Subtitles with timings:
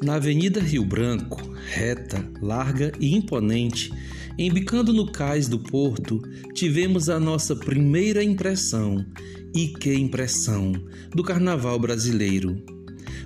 [0.00, 3.92] Na Avenida Rio Branco, reta, larga e imponente,
[4.38, 6.22] embicando no cais do porto,
[6.54, 9.04] tivemos a nossa primeira impressão,
[9.52, 10.72] e que impressão,
[11.12, 12.62] do carnaval brasileiro.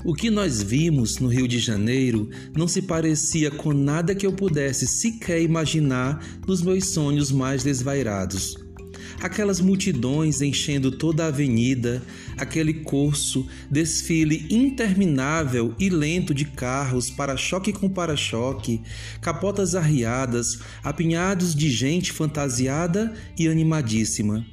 [0.02, 4.32] O que nós vimos no Rio de Janeiro não se parecia com nada que eu
[4.32, 8.56] pudesse sequer imaginar nos meus sonhos mais desvairados
[9.20, 12.02] aquelas multidões enchendo toda a avenida,
[12.36, 18.80] aquele curso, desfile interminável e lento de carros, para-choque com para-choque,
[19.20, 24.44] capotas arriadas, apinhados de gente fantasiada e animadíssima.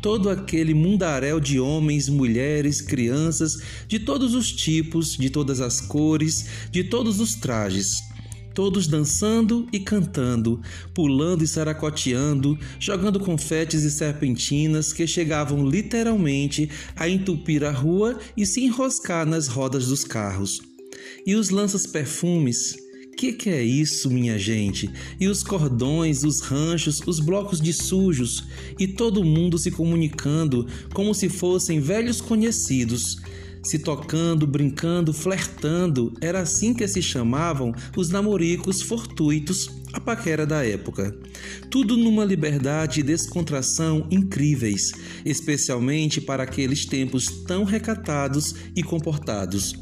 [0.00, 6.46] Todo aquele mundaréu de homens, mulheres, crianças, de todos os tipos, de todas as cores,
[6.72, 8.11] de todos os trajes
[8.54, 10.60] todos dançando e cantando,
[10.94, 18.46] pulando e saracoteando, jogando confetes e serpentinas que chegavam literalmente a entupir a rua e
[18.46, 20.60] se enroscar nas rodas dos carros.
[21.26, 22.76] E os lanças-perfumes,
[23.16, 24.90] que que é isso, minha gente?
[25.20, 28.44] E os cordões, os ranchos, os blocos de sujos
[28.78, 33.18] e todo mundo se comunicando como se fossem velhos conhecidos
[33.62, 36.12] se tocando, brincando, flertando.
[36.20, 41.16] Era assim que se chamavam os namoricos fortuitos, a paquera da época.
[41.70, 44.92] Tudo numa liberdade e descontração incríveis,
[45.24, 49.74] especialmente para aqueles tempos tão recatados e comportados.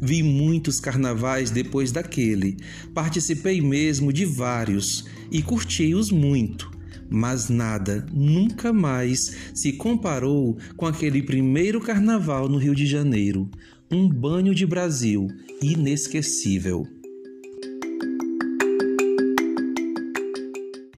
[0.00, 2.56] Vi muitos carnavais depois daquele,
[2.92, 6.81] participei mesmo de vários e curti-os muito
[7.12, 13.50] mas nada, nunca mais se comparou com aquele primeiro carnaval no Rio de Janeiro.
[13.90, 15.28] Um banho de Brasil
[15.62, 16.86] inesquecível.